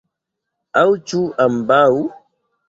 [0.81, 1.85] Aŭ ĉu ambaŭ?